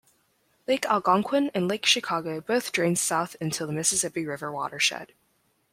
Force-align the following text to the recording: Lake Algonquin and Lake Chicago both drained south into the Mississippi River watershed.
Lake 0.67 0.83
Algonquin 0.87 1.51
and 1.53 1.67
Lake 1.67 1.85
Chicago 1.85 2.41
both 2.41 2.71
drained 2.71 2.97
south 2.97 3.35
into 3.39 3.67
the 3.67 3.71
Mississippi 3.71 4.25
River 4.25 4.51
watershed. 4.51 5.13